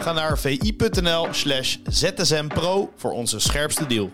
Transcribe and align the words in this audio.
Ga 0.00 0.12
naar 0.12 0.38
vi.nl 0.38 1.26
slash 1.30 1.76
zsmpro 1.84 2.92
voor 2.96 3.12
onze 3.12 3.40
scherpste 3.40 3.86
deal. 3.86 4.10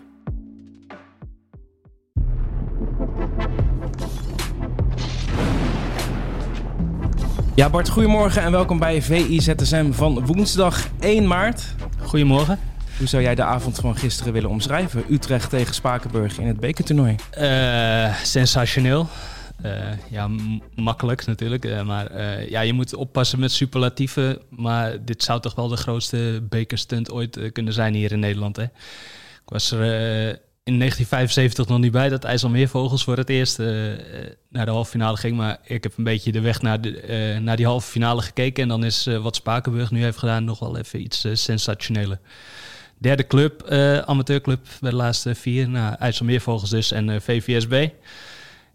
Ja, 7.55 7.69
Bart, 7.69 7.89
goedemorgen 7.89 8.41
en 8.41 8.51
welkom 8.51 8.79
bij 8.79 9.01
VIZSM 9.01 9.91
van 9.91 10.25
woensdag 10.25 10.87
1 10.99 11.27
maart. 11.27 11.63
Goedemorgen. 12.01 12.59
Hoe 12.97 13.07
zou 13.07 13.23
jij 13.23 13.35
de 13.35 13.43
avond 13.43 13.77
van 13.77 13.97
gisteren 13.97 14.33
willen 14.33 14.49
omschrijven? 14.49 15.03
Utrecht 15.09 15.49
tegen 15.49 15.73
Spakenburg 15.73 16.37
in 16.39 16.47
het 16.47 16.59
bekertoernooi. 16.59 17.15
Uh, 17.39 18.15
sensationeel. 18.23 19.07
Uh, 19.65 20.09
ja, 20.09 20.29
makkelijk 20.75 21.25
natuurlijk. 21.25 21.65
Uh, 21.65 21.83
maar 21.83 22.21
ja, 22.49 22.61
je 22.61 22.73
moet 22.73 22.95
oppassen 22.95 23.39
met 23.39 23.51
superlatieven. 23.51 24.41
Maar 24.49 25.05
dit 25.05 25.23
zou 25.23 25.41
toch 25.41 25.55
wel 25.55 25.67
de 25.67 25.77
grootste 25.77 26.43
bekerstunt 26.49 27.11
ooit 27.11 27.51
kunnen 27.51 27.73
zijn 27.73 27.93
hier 27.93 28.11
in 28.11 28.19
Nederland. 28.19 28.55
Hè? 28.55 28.63
Ik 28.63 29.53
was 29.53 29.71
er 29.71 29.81
in 30.63 30.77
1975 30.77 31.67
nog 31.67 31.79
niet 31.79 31.91
bij 31.91 32.09
dat 32.09 32.23
IJsselmeervogels 32.23 33.03
voor 33.03 33.17
het 33.17 33.29
eerst 33.29 33.57
naar 34.49 34.65
de 34.65 34.71
halve 34.71 34.89
finale 34.89 35.17
ging. 35.17 35.37
Maar 35.37 35.59
ik 35.63 35.83
heb 35.83 35.97
een 35.97 36.03
beetje 36.03 36.31
de 36.31 36.41
weg 36.41 36.61
naar, 36.61 36.81
de, 36.81 37.37
naar 37.41 37.55
die 37.55 37.65
halve 37.65 37.91
finale 37.91 38.21
gekeken. 38.21 38.63
En 38.63 38.69
dan 38.69 38.83
is 38.83 39.05
wat 39.21 39.35
Spakenburg 39.35 39.91
nu 39.91 40.03
heeft 40.03 40.17
gedaan 40.17 40.43
nog 40.43 40.59
wel 40.59 40.77
even 40.77 41.01
iets 41.01 41.27
sensationeler. 41.33 42.19
Derde 42.97 43.27
club, 43.27 43.67
amateurclub 44.05 44.67
bij 44.79 44.89
de 44.89 44.95
laatste 44.95 45.35
vier. 45.35 45.69
Nou, 45.69 45.95
IJsselmeervogels 45.95 46.69
dus 46.69 46.91
en 46.91 47.21
VVSB. 47.21 47.89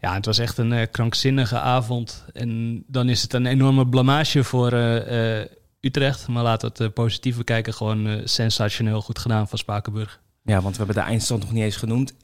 Ja, 0.02 0.14
het 0.14 0.26
was 0.26 0.38
echt 0.38 0.58
een 0.58 0.72
uh, 0.72 0.82
krankzinnige 0.90 1.58
avond. 1.58 2.24
En 2.32 2.82
dan 2.86 3.08
is 3.08 3.22
het 3.22 3.32
een 3.32 3.46
enorme 3.46 3.86
blamage 3.86 4.44
voor 4.44 4.72
uh, 4.72 5.38
uh, 5.38 5.44
Utrecht. 5.80 6.28
Maar 6.28 6.42
laten 6.42 6.72
we 6.74 6.84
het 6.84 6.94
positief 6.94 7.36
bekijken. 7.36 7.74
Gewoon 7.74 8.20
sensationeel 8.24 9.00
goed 9.00 9.18
gedaan 9.18 9.48
van 9.48 9.58
Spakenburg. 9.58 10.20
Ja, 10.44 10.60
want 10.60 10.76
we 10.76 10.84
hebben 10.84 11.02
de 11.02 11.10
eindstand 11.10 11.42
nog 11.42 11.52
niet 11.52 11.62
eens 11.62 11.76
genoemd. 11.76 12.12
1-4. 12.12 12.16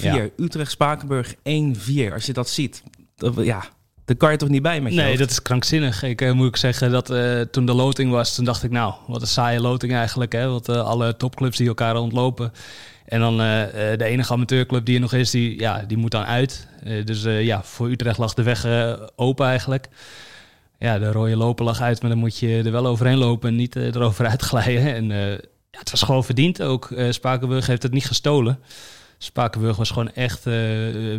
Ja. 0.00 0.28
Utrecht-Spakenburg 0.36 1.34
1-4. 1.34 1.38
Als 2.12 2.26
je 2.26 2.32
dat 2.32 2.48
ziet, 2.48 2.82
dat, 3.16 3.34
ja, 3.36 3.64
daar 4.04 4.16
kan 4.16 4.30
je 4.30 4.36
toch 4.36 4.48
niet 4.48 4.62
bij 4.62 4.80
met 4.80 4.92
je 4.92 4.98
Nee, 4.98 5.06
hoofd? 5.06 5.18
dat 5.18 5.30
is 5.30 5.42
krankzinnig. 5.42 6.02
Ik 6.02 6.34
moet 6.34 6.48
ik 6.48 6.56
zeggen 6.56 6.90
dat 6.90 7.06
toen 7.52 7.66
de 7.66 7.74
loting 7.74 8.10
was, 8.10 8.34
toen 8.34 8.44
dacht 8.44 8.62
ik 8.62 8.70
nou, 8.70 8.94
wat 9.06 9.20
een 9.20 9.26
saaie 9.26 9.60
loting 9.60 9.92
eigenlijk. 9.92 10.32
Hè? 10.32 10.48
Want 10.48 10.68
alle 10.68 11.16
topclubs 11.16 11.56
die 11.56 11.68
elkaar 11.68 11.96
ontlopen. 11.96 12.52
En 13.04 13.20
dan 13.20 13.36
de 13.36 14.04
enige 14.04 14.32
amateurclub 14.32 14.84
die 14.84 14.94
er 14.94 15.00
nog 15.00 15.12
is, 15.12 15.30
die, 15.30 15.58
ja, 15.58 15.84
die 15.86 15.96
moet 15.96 16.10
dan 16.10 16.24
uit. 16.24 16.67
Uh, 16.84 17.04
dus 17.04 17.24
uh, 17.24 17.44
ja, 17.44 17.62
voor 17.62 17.90
Utrecht 17.90 18.18
lag 18.18 18.34
de 18.34 18.42
weg 18.42 18.66
open 19.16 19.46
eigenlijk. 19.46 19.88
Ja, 20.78 20.98
de 20.98 21.12
rode 21.12 21.36
lopen 21.36 21.64
lag 21.64 21.80
uit, 21.80 22.00
maar 22.00 22.10
dan 22.10 22.18
moet 22.18 22.38
je 22.38 22.62
er 22.64 22.72
wel 22.72 22.86
overheen 22.86 23.16
lopen 23.16 23.48
en 23.48 23.56
niet 23.56 23.76
erover 23.76 24.26
uitglijden. 24.34 24.94
En 24.94 25.06
ja, 25.70 25.78
het 25.78 25.90
was 25.90 26.02
gewoon 26.02 26.24
verdiend 26.24 26.62
ook. 26.62 26.94
Spakenburg 27.10 27.66
heeft 27.66 27.82
het 27.82 27.92
niet 27.92 28.06
gestolen. 28.06 28.58
Spakenburg 29.18 29.76
was 29.76 29.90
gewoon 29.90 30.12
echt 30.12 30.44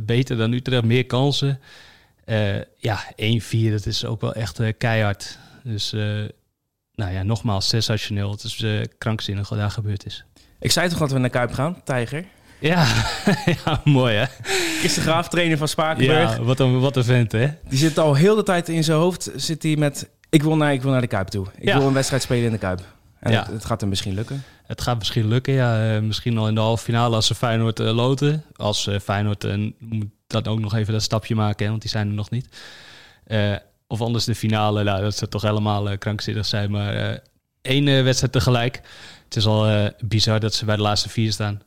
beter 0.05 0.37
dan 0.37 0.51
Utrecht, 0.51 0.83
meer 0.83 1.05
kansen. 1.05 1.59
ja, 2.77 3.05
1-4, 3.11 3.15
dat 3.71 3.85
is 3.85 4.05
ook 4.05 4.21
wel 4.21 4.33
echt 4.33 4.77
keihard. 4.77 5.37
Dus 5.63 5.91
nou 6.93 7.13
ja, 7.13 7.23
nogmaals, 7.23 7.67
sensationeel. 7.67 8.31
Het 8.31 8.43
is 8.43 8.65
krankzinnig 8.97 9.49
wat 9.49 9.59
daar 9.59 9.71
gebeurd 9.71 10.05
is. 10.05 10.23
Ik 10.59 10.71
zei 10.71 10.89
toch 10.89 10.97
dat 10.97 11.11
we 11.11 11.19
naar 11.19 11.29
Kuip 11.29 11.53
gaan, 11.53 11.83
Tijger? 11.83 12.25
Ja, 12.59 12.85
ja 13.65 13.81
mooi 13.83 14.15
hè. 14.15 14.25
Christen 14.79 15.01
Graaf, 15.01 15.27
trainer 15.29 15.57
van 15.57 15.67
Spakenburg. 15.67 16.37
Ja, 16.37 16.43
wat 16.43 16.59
een, 16.59 16.79
wat 16.79 16.95
een 16.95 17.03
vent 17.03 17.31
hè. 17.31 17.47
Die 17.69 17.77
zit 17.77 17.97
al 17.99 18.13
heel 18.13 18.35
de 18.35 18.43
tijd 18.43 18.69
in 18.69 18.83
zijn 18.83 18.97
hoofd, 18.97 19.31
zit 19.35 19.63
hij 19.63 19.75
met... 19.75 20.09
Ik 20.29 20.43
wil 20.43 20.55
naar, 20.55 20.73
ik 20.73 20.81
wil 20.81 20.91
naar 20.91 21.01
de 21.01 21.07
Kuip 21.07 21.27
toe. 21.27 21.45
Ik 21.57 21.63
Ja. 21.67 21.77
wil 21.77 21.87
een 21.87 21.93
wedstrijd 21.93 22.21
spelen 22.21 22.45
in 22.45 22.51
de 22.51 22.57
Kuip. 22.57 22.81
En 23.19 23.31
Ja. 23.31 23.41
het, 23.43 23.51
het 23.51 23.65
gaat 23.65 23.79
hem 23.81 23.89
misschien 23.89 24.13
lukken. 24.13 24.43
Het 24.65 24.81
gaat 24.81 24.97
misschien 24.97 25.27
lukken, 25.27 25.53
ja. 25.53 25.95
Eh, 25.95 26.01
misschien 26.01 26.37
al 26.37 26.47
in 26.47 26.55
de 26.55 26.61
halve 26.61 26.83
finale 26.83 27.15
als 27.15 27.27
ze 27.27 27.35
Feyenoord 27.35 27.79
eh, 27.79 27.91
loten. 27.95 28.43
Als 28.55 28.87
eh, 28.87 28.99
Feyenoord 28.99 29.43
eh, 29.43 29.71
moet 29.79 30.07
dan 30.27 30.45
ook 30.45 30.59
nog 30.59 30.75
even 30.75 30.93
dat 30.93 31.01
stapje 31.03 31.35
maken, 31.35 31.63
hè, 31.63 31.69
want 31.69 31.81
die 31.81 31.91
zijn 31.91 32.07
er 32.07 32.13
nog 32.13 32.29
niet. 32.29 32.47
Of 33.87 34.01
anders 34.01 34.25
de 34.25 34.35
finale, 34.35 34.83
nou, 34.83 35.01
dat 35.01 35.15
zou 35.15 35.31
toch 35.31 35.41
helemaal 35.41 35.97
krankzinnig 35.97 36.45
zijn. 36.45 36.71
Maar 36.71 37.19
één 37.61 38.03
wedstrijd 38.03 38.33
tegelijk. 38.33 38.81
Het 39.25 39.35
is 39.35 39.45
al 39.45 39.89
bizar 39.99 40.39
dat 40.39 40.53
ze 40.53 40.65
bij 40.65 40.75
de 40.75 40.81
laatste 40.81 41.09
vier 41.09 41.31
staan. 41.31 41.61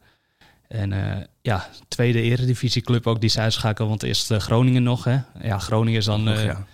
En 0.73 0.93
eh, 0.93 1.25
ja, 1.43 1.69
tweede 1.89 2.23
eredivisieclub 2.23 3.07
ook 3.07 3.21
die 3.21 3.31
ze 3.31 3.41
uitschakelen. 3.41 3.89
Want 3.89 4.03
eerst 4.03 4.31
eh, 4.31 4.39
Groningen 4.39 4.83
nog, 4.83 5.05
hè. 5.05 5.19
Ja, 5.43 5.59
Groningen 5.59 5.99
is 5.99 6.05
dan... 6.05 6.29
Eh, 6.29 6.45
ja. 6.45 6.67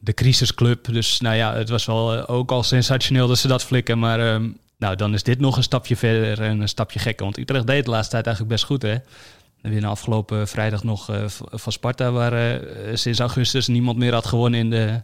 de 0.00 0.12
crisisclub. 0.12 0.84
Dus 0.84 1.20
nou 1.20 1.36
ja, 1.36 1.54
het 1.54 1.68
was 1.68 1.84
wel 1.84 2.26
ook 2.26 2.50
al 2.50 2.62
sensationeel 2.62 3.28
dat 3.28 3.38
ze 3.38 3.48
dat 3.48 3.64
flikken. 3.64 3.98
Maar 3.98 4.20
ehm, 4.20 4.48
nou, 4.78 4.96
dan 4.96 5.14
is 5.14 5.22
dit 5.22 5.40
nog 5.40 5.56
een 5.56 5.62
stapje 5.62 5.96
verder 5.96 6.42
en 6.42 6.60
een 6.60 6.68
stapje 6.68 6.98
gekker. 6.98 7.24
Want 7.24 7.38
Utrecht 7.38 7.66
deed 7.66 7.84
de 7.84 7.90
laatste 7.90 8.12
tijd 8.12 8.26
eigenlijk 8.26 8.54
best 8.56 8.66
goed, 8.66 8.82
hè? 8.82 8.96
We 9.60 9.68
winnen 9.68 9.90
afgelopen 9.90 10.48
vrijdag 10.48 10.84
nog 10.84 11.10
van 11.50 11.72
Sparta, 11.72 12.10
waar 12.10 12.60
sinds 12.92 13.18
augustus 13.18 13.66
niemand 13.66 13.98
meer 13.98 14.12
had 14.12 14.26
gewonnen 14.26 14.60
in 14.60 14.70
de, 14.70 15.02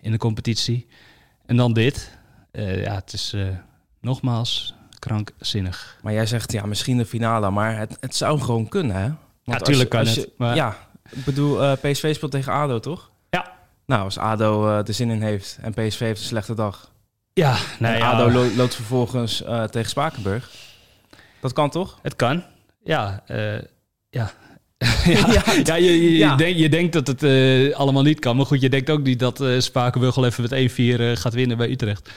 in 0.00 0.12
de 0.12 0.18
competitie. 0.18 0.86
En 1.46 1.56
dan 1.56 1.72
dit. 1.72 2.18
Ja, 2.52 2.94
het 2.94 3.12
is 3.12 3.32
eh, 3.32 3.42
krankzinnig. 4.98 5.96
Maar 6.02 6.12
jij 6.12 6.26
zegt, 6.26 6.52
ja, 6.52 6.66
misschien 6.66 6.96
de 6.98 7.06
finale. 7.06 7.50
Maar 7.50 7.76
het, 7.78 7.96
het 8.00 8.16
zou 8.16 8.40
gewoon 8.40 8.68
kunnen, 8.68 8.96
hè? 8.96 9.08
Want 9.44 9.58
als 9.60 9.68
tuurlijk 9.68 9.92
je- 9.92 9.98
kan 9.98 10.06
als 10.06 10.16
het, 10.16 10.24
je- 10.24 10.32
maar- 10.36 10.54
Ja, 10.54 10.76
ik 11.10 11.24
bedoel, 11.24 11.62
eh, 11.62 11.72
PSV 11.72 12.14
speelt 12.14 12.30
tegen 12.32 12.52
ADO, 12.52 12.78
toch? 12.80 13.10
Ja. 13.30 13.52
Nou, 13.86 14.02
als 14.04 14.18
ADO 14.18 14.68
eh, 14.68 14.86
er 14.88 14.94
zin 14.94 15.10
in 15.10 15.22
heeft 15.22 15.58
en 15.62 15.72
PSV 15.72 15.98
heeft 15.98 16.20
een 16.20 16.26
slechte 16.26 16.54
dag... 16.54 16.90
Ja, 17.32 17.56
nou 17.78 17.94
en 17.94 18.00
ja, 18.00 18.10
ADO 18.10 18.30
lo- 18.30 18.54
loopt 18.56 18.74
vervolgens 18.74 19.42
eh, 19.44 19.64
tegen 19.64 19.90
Spakenburg. 19.90 20.50
Dat 21.40 21.52
kan 21.52 21.70
toch? 21.70 21.98
Het 22.02 22.16
kan. 22.16 22.42
Ja, 22.84 23.22
ja. 24.10 24.30
ja, 25.04 25.42
ja, 25.64 25.74
je, 25.74 25.82
je, 26.02 26.02
je 26.12 26.16
Ja. 26.16 26.36
denkt- 26.36 26.58
je 26.58 26.68
denkt 26.68 26.92
dat 26.92 27.06
het 27.06 27.22
allemaal 27.74 28.02
niet 28.02 28.18
kan. 28.20 28.36
Maar 28.36 28.46
goed, 28.46 28.60
je 28.60 28.68
denkt 28.68 28.90
ook 28.90 29.02
niet 29.02 29.18
dat 29.18 29.40
eh 29.40 29.58
Spakenburg 29.60 30.14
wel 30.14 30.24
even 30.26 30.42
met 30.42 30.52
1-4 30.52 31.00
eh, 31.00 31.16
gaat 31.16 31.34
winnen 31.34 31.56
bij 31.56 31.70
Utrecht. 31.70 32.10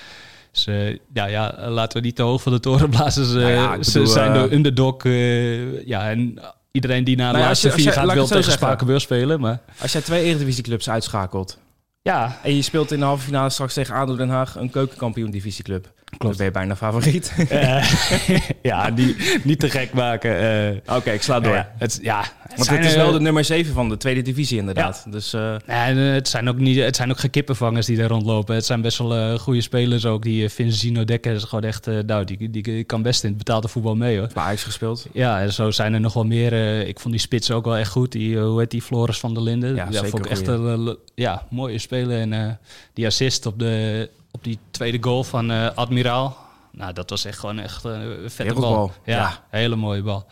Dus 0.51 0.67
eh, 0.67 0.89
ja, 1.13 1.25
ja, 1.25 1.55
laten 1.69 1.99
we 1.99 2.05
niet 2.05 2.15
te 2.15 2.21
hoog 2.21 2.41
van 2.41 2.51
de 2.51 2.59
toren 2.59 2.89
blazen. 2.89 3.25
Ze, 3.25 3.37
Nou 3.37 3.51
ja, 3.51 3.83
ze 3.83 4.05
zijn 4.05 4.33
eh, 4.33 4.41
de 4.43 4.53
underdog. 4.55 5.03
eh, 5.05 5.85
ja, 5.87 6.09
en 6.09 6.39
iedereen 6.71 7.03
die 7.03 7.15
naar 7.15 7.25
de 7.25 7.31
Nou 7.31 7.41
ja, 7.43 7.47
laatste 7.47 7.67
je- 7.67 7.73
vier 7.73 7.83
je- 7.83 7.91
gaat 7.91 8.13
wil 8.13 8.27
tegen. 8.27 8.51
Spakenburg 8.51 9.01
spelen. 9.01 9.39
Maar 9.39 9.59
Als 9.81 9.91
jij 9.91 10.01
twee 10.01 10.23
Eredivisieclubs 10.23 10.89
uitschakelt... 10.89 11.57
ja, 12.01 12.39
en 12.43 12.55
je 12.55 12.61
speelt 12.61 12.91
in 12.91 12.99
de 12.99 13.05
halve 13.05 13.23
finale 13.25 13.49
straks 13.49 13.73
tegen 13.73 13.95
ADO 13.95 14.15
Den 14.15 14.29
Haag... 14.29 14.55
een 14.55 14.69
keukenkampioen 14.69 15.31
divisieclub... 15.31 15.91
Dan 16.17 16.33
ben 16.37 16.45
je 16.45 16.51
bijna 16.51 16.75
favoriet. 16.75 17.33
eh, 17.49 17.91
ja 18.61 18.91
die, 18.91 19.15
niet 19.43 19.59
te 19.59 19.69
gek 19.69 19.93
maken. 19.93 20.39
eh. 20.85 20.95
Oké, 20.95 21.11
ik 21.11 21.21
sla 21.21 21.39
door. 21.39 21.53
ja, 21.53 21.71
het, 21.77 21.99
ja, 22.01 22.19
het 22.47 22.55
Want 22.57 22.69
het 22.69 22.85
is 22.85 22.93
eh, 22.93 23.01
wel 23.01 23.11
de 23.11 23.19
nummer 23.19 23.43
7 23.45 23.73
van 23.73 23.89
de 23.89 23.97
tweede 23.97 24.21
divisie 24.21 24.57
inderdaad. 24.57 25.05
Dus 25.09 25.33
eh, 25.33 25.53
En 25.65 25.97
eh, 25.97 26.13
het 26.13 26.27
zijn 26.27 26.49
ook 26.49 26.57
niet, 26.57 26.77
het 26.79 26.95
zijn 26.95 27.09
ook 27.11 27.19
geen 27.19 27.29
kippenvangers 27.29 27.85
die 27.85 27.97
daar 27.97 28.07
rondlopen. 28.09 28.55
Het 28.55 28.65
zijn 28.65 28.81
best 28.81 28.97
wel 28.97 29.15
eh, 29.15 29.39
goede 29.39 29.61
spelers 29.61 30.05
ook. 30.05 30.23
Die 30.23 30.49
Vincino 30.49 31.03
Dekker 31.05 31.33
is 31.33 31.43
gewoon 31.43 31.63
echt, 31.63 31.87
eh, 31.87 31.97
nou, 32.05 32.23
die, 32.25 32.37
die, 32.49 32.61
die 32.61 32.83
kan 32.83 33.01
best 33.01 33.23
in 33.23 33.29
het 33.29 33.37
betaalde 33.37 33.67
voetbal 33.67 33.95
mee 33.95 34.17
hoor. 34.17 34.29
bij 34.33 34.43
Ajax 34.43 34.63
gespeeld. 34.63 35.07
Ja, 35.13 35.39
en 35.41 35.53
zo 35.53 35.71
zijn 35.71 35.93
er 35.93 35.99
nog 35.99 36.13
wel 36.13 36.25
meer. 36.25 36.53
eh, 36.53 36.87
ik 36.87 36.99
vond 36.99 37.13
die 37.13 37.23
spits 37.23 37.51
ook 37.51 37.65
wel 37.65 37.77
echt 37.77 37.91
goed. 37.91 38.11
Die, 38.11 38.37
eh, 38.37 38.43
hoe 38.43 38.59
heet 38.59 38.71
die, 38.71 38.81
Floris 38.81 39.19
van 39.19 39.33
der 39.33 39.43
Linden. 39.43 39.75
Ja, 39.75 39.85
Ja, 39.85 39.91
zeker 39.91 40.09
vond 40.09 40.25
ik 40.25 40.31
echt 40.31 40.47
een 40.47 40.87
eh, 40.87 40.93
ja, 41.15 41.47
mooie 41.49 41.79
speler. 41.91 42.19
En 42.19 42.33
eh, 42.33 42.51
die 42.93 43.05
assist 43.05 43.45
op, 43.45 43.59
de, 43.59 44.09
op 44.31 44.43
die 44.43 44.59
tweede 44.71 44.97
goal 45.01 45.23
van 45.23 45.51
eh, 45.51 45.69
Admiraal. 45.75 46.37
Nou, 46.71 46.93
dat 46.93 47.09
was 47.09 47.25
echt 47.25 47.39
gewoon 47.39 47.59
echt 47.59 47.85
eh, 47.85 47.91
een 47.91 48.17
vette 48.29 48.43
Wereldbal, 48.43 48.73
bal. 48.73 48.91
Ja, 49.05 49.17
ja. 49.17 49.43
hele 49.49 49.75
mooie 49.75 50.01
bal. 50.01 50.25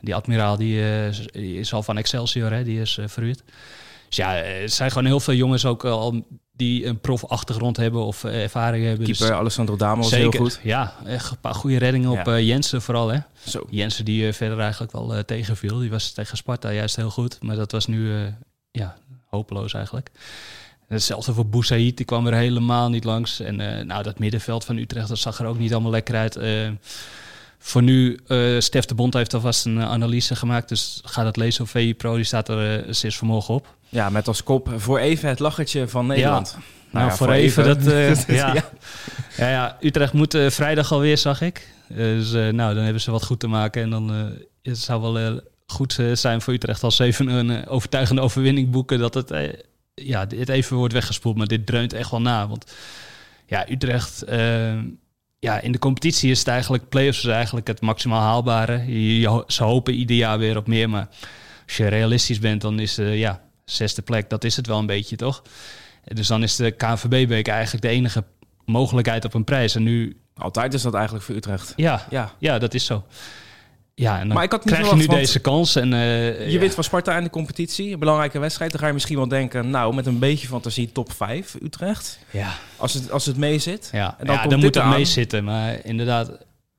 Die 0.00 0.14
Admiraal 0.14 0.56
die, 0.56 0.80
eh, 0.80 1.06
is- 1.06 1.26
die 1.32 1.58
is 1.58 1.72
al 1.72 1.82
van 1.82 1.96
Excelsior, 1.98 2.50
hè? 2.52 2.64
die 2.64 2.80
is 2.80 2.98
eh, 2.98 3.08
verhuurd. 3.08 3.42
Dus 4.08 4.16
ja, 4.16 4.36
eh, 4.36 4.62
er 4.62 4.68
zijn 4.68 4.90
gewoon 4.90 5.06
heel 5.06 5.20
veel 5.20 5.34
jongens 5.34 5.66
ook 5.66 5.84
al 5.84 6.26
die 6.56 6.86
een 6.86 7.00
prof-achtergrond 7.00 7.76
hebben 7.76 8.04
of 8.04 8.24
eh, 8.24 8.42
ervaring 8.42 8.84
hebben. 8.86 9.06
Dus 9.06 9.18
Keeper 9.18 9.36
Alessandro 9.36 9.76
Damo 9.76 10.02
was 10.02 10.10
heel 10.10 10.30
goed. 10.30 10.60
ja. 10.62 10.94
Echt 11.06 11.30
een 11.30 11.38
paar 11.40 11.54
goede 11.54 11.78
reddingen 11.78 12.10
op 12.10 12.28
eh, 12.28 12.46
Jensen 12.46 12.82
vooral, 12.82 13.08
hè? 13.08 13.18
Zo. 13.46 13.66
Jensen 13.70 14.04
die 14.04 14.26
eh, 14.26 14.32
verder 14.32 14.58
eigenlijk 14.60 14.92
wel 14.92 15.14
eh, 15.14 15.20
tegenviel. 15.22 15.78
Die 15.78 15.90
was 15.90 16.12
tegen 16.12 16.36
Sparta 16.36 16.72
juist 16.72 16.96
heel 16.96 17.10
goed. 17.10 17.38
Maar 17.42 17.56
dat 17.56 17.72
was 17.72 17.86
nu 17.86 18.14
eh, 18.14 18.20
ja, 18.70 18.96
hopeloos 19.28 19.74
eigenlijk. 19.74 20.10
Hetzelfde 20.88 21.32
voor 21.32 21.46
Boussaïd, 21.46 21.96
die 21.96 22.06
kwam 22.06 22.26
er 22.26 22.34
helemaal 22.34 22.88
niet 22.88 23.04
langs. 23.04 23.40
En 23.40 23.60
eh, 23.60 23.84
nou, 23.84 24.02
dat 24.02 24.18
middenveld 24.18 24.64
van 24.64 24.76
Utrecht, 24.76 25.08
dat 25.08 25.18
zag 25.18 25.38
er 25.38 25.46
ook 25.46 25.58
niet 25.58 25.72
allemaal 25.72 25.90
lekker 25.90 26.14
uit. 26.14 26.36
Eh, 26.36 26.68
voor 27.58 27.82
nu, 27.82 28.18
eh 28.26 28.38
Stef 28.58 28.84
de 28.84 28.94
Bond 28.94 29.14
heeft 29.14 29.34
alvast 29.34 29.66
een 29.66 29.82
analyse 29.82 30.36
gemaakt. 30.36 30.68
Dus 30.68 31.00
ga 31.04 31.24
dat 31.24 31.36
lezen 31.36 31.62
op 31.62 31.68
VI 31.68 31.94
Pro, 31.94 32.14
die 32.14 32.24
staat 32.24 32.48
er 32.48 32.86
uh, 32.86 32.92
sinds 32.92 33.16
vanmorgen 33.16 33.54
op. 33.54 33.74
Ja, 33.88 34.10
met 34.10 34.28
als 34.28 34.42
kop 34.42 34.72
voor 34.76 34.98
even 34.98 35.28
het 35.28 35.38
lachertje 35.38 35.88
van 35.88 36.06
Nederland. 36.06 36.56
Nou, 36.90 37.06
ja, 37.06 37.16
voor, 37.16 37.26
voor 37.26 37.36
even, 37.36 37.64
even. 37.64 38.14
dat... 38.14 38.24
ja. 38.36 38.54
Ja. 39.36 39.48
Ja. 39.48 39.76
Utrecht 39.80 40.12
moet 40.12 40.38
vrijdag 40.48 40.92
alweer, 40.92 41.18
zag 41.18 41.40
ik. 41.40 41.68
Dus 41.88 42.30
nou, 42.32 42.74
dan 42.74 42.84
hebben 42.84 43.00
ze 43.00 43.10
wat 43.10 43.24
goed 43.24 43.40
te 43.40 43.46
maken. 43.46 43.82
En 43.82 43.90
dan 43.90 44.36
het 44.62 44.78
zou 44.78 45.12
wel 45.12 45.40
goed 45.66 45.98
zijn 46.12 46.40
voor 46.40 46.52
Utrecht 46.52 46.82
als 46.82 46.96
ze 46.96 47.04
even 47.04 47.28
een 47.28 47.66
overtuigende 47.66 48.22
overwinning 48.22 48.70
boeken. 48.70 48.98
Dat 48.98 49.14
het, 49.14 49.30
ja, 49.94 50.26
dit 50.26 50.48
even 50.48 50.76
wordt 50.76 50.92
weggespoeld. 50.92 51.36
Maar 51.36 51.46
dit 51.46 51.66
dreunt 51.66 51.92
echt 51.92 52.10
wel 52.10 52.20
na. 52.20 52.48
Want 52.48 52.72
ja, 53.46 53.70
Utrecht... 53.70 54.22
eh, 54.22 54.78
ja, 55.38 55.60
in 55.60 55.72
de 55.72 55.78
competitie 55.78 56.30
is 56.30 56.38
het 56.38 56.48
eigenlijk... 56.48 56.88
Play-offs 56.88 57.24
is 57.24 57.30
eigenlijk 57.30 57.66
het 57.66 57.80
maximaal 57.80 58.20
haalbare. 58.20 58.92
Je, 59.18 59.44
ze 59.46 59.64
hopen 59.64 59.94
ieder 59.94 60.16
jaar 60.16 60.38
weer 60.38 60.56
op 60.56 60.66
meer. 60.66 60.90
Maar 60.90 61.08
als 61.66 61.76
je 61.76 61.86
realistisch 61.86 62.38
bent, 62.38 62.60
dan 62.60 62.78
is 62.78 62.98
eh 62.98 63.18
ja, 63.18 63.42
zesde 63.64 64.02
plek, 64.02 64.30
dat 64.30 64.44
is 64.44 64.56
het 64.56 64.66
wel 64.66 64.78
een 64.78 64.86
beetje, 64.86 65.16
toch? 65.16 65.42
Dus 66.04 66.26
dan 66.26 66.42
is 66.42 66.56
de 66.56 66.70
KNVB-beker 66.70 67.52
eigenlijk 67.52 67.84
de 67.84 67.90
enige 67.90 68.24
mogelijkheid 68.64 69.24
op 69.24 69.34
een 69.34 69.44
prijs. 69.44 69.74
En 69.74 69.82
nu, 69.82 70.16
Altijd 70.36 70.74
is 70.74 70.82
dat 70.82 70.94
eigenlijk 70.94 71.24
voor 71.24 71.34
Utrecht. 71.34 71.72
ja, 71.76 72.06
Ja, 72.10 72.32
ja 72.38 72.58
dat 72.58 72.74
is 72.74 72.84
zo. 72.84 73.04
Ja, 73.96 74.18
en 74.18 74.26
dan 74.26 74.34
Maar 74.36 74.44
ik 74.44 74.50
had 74.50 74.64
niet 74.64 74.74
krijg 74.74 74.90
je 74.90 74.96
nu 74.96 75.06
deze 75.06 75.38
kans. 75.38 75.76
En, 75.76 75.92
eh, 75.92 76.46
je 76.46 76.52
ja. 76.52 76.58
wint 76.58 76.74
van 76.74 76.84
Sparta 76.84 77.16
in 77.16 77.24
de 77.24 77.30
competitie. 77.30 77.92
Een 77.92 77.98
belangrijke 77.98 78.38
wedstrijd. 78.38 78.70
Dan 78.70 78.80
ga 78.80 78.86
je 78.86 78.92
misschien 78.92 79.16
wel 79.16 79.28
denken, 79.28 79.70
nou, 79.70 79.94
met 79.94 80.06
een 80.06 80.18
beetje 80.18 80.46
fantasie 80.46 80.92
top 80.92 81.12
5 81.12 81.56
Utrecht. 81.62 82.18
Ja, 82.30 82.54
Als 82.76 82.94
het, 82.94 83.10
als 83.10 83.26
het 83.26 83.36
mee 83.36 83.58
zit. 83.58 83.88
ja. 83.92 84.16
En 84.18 84.26
dan 84.26 84.34
ja, 84.34 84.40
komt 84.40 84.50
dan 84.50 84.60
moet 84.60 84.74
het 84.74 84.86
mee 84.86 85.04
zitten. 85.04 85.44
Maar 85.44 85.84
inderdaad, 85.84 86.30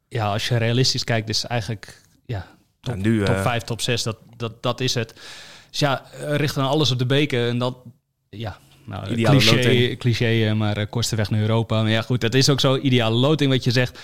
ja, 0.08 0.32
als 0.32 0.48
je 0.48 0.58
realistisch 0.58 1.04
kijkt, 1.04 1.30
is 1.30 1.46
eigenlijk 1.46 2.02
ja, 2.26 2.46
top, 2.82 2.96
nu, 2.96 3.20
eh, 3.20 3.26
top 3.26 3.38
5, 3.38 3.64
top 3.64 3.82
6, 3.82 4.04
dat, 4.04 4.18
dat, 4.38 4.64
dat 4.64 4.80
is 4.80 4.94
het. 4.94 5.14
Dus 5.70 5.80
ja, 5.80 6.06
richt 6.20 6.56
dan 6.56 6.68
alles 6.68 6.92
op 6.92 7.00
de 7.00 7.06
beker. 7.06 7.50
En 7.50 7.58
dat, 7.58 7.78
ja, 8.30 8.58
nou, 8.86 9.08
Ideale 9.08 9.38
cliché, 9.38 9.56
loting. 9.56 10.00
cliché, 10.00 10.48
eh, 10.48 10.54
maar 10.54 10.88
kortste 10.88 11.16
weg 11.16 11.30
naar 11.30 11.42
Europa. 11.42 11.82
Maar 11.82 11.92
ja, 11.92 12.02
goed, 12.02 12.22
dat 12.22 12.34
is 12.34 12.50
ook 12.50 12.60
zo. 12.60 12.78
Ideale 12.78 13.16
loting 13.16 13.52
wat 13.52 13.64
je 13.64 13.72
zegt. 13.72 14.00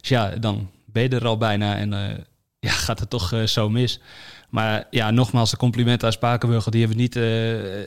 Dus 0.00 0.08
ja, 0.08 0.28
dan 0.28 0.70
ben 0.84 1.02
je 1.02 1.08
er 1.08 1.26
al 1.26 1.38
bijna 1.38 1.76
en 1.76 1.92
ja, 2.66 2.72
gaat 2.72 3.00
het 3.00 3.10
toch 3.10 3.32
eh, 3.32 3.42
zo 3.42 3.68
mis. 3.70 4.00
Maar 4.50 4.86
ja, 4.90 5.10
nogmaals, 5.10 5.50
de 5.50 5.56
complimenten 5.56 6.06
aan 6.06 6.12
Spakenburger. 6.12 6.70
Die 6.70 6.80
hebben 6.80 6.98
niet 6.98 7.16
eh, 7.16 7.22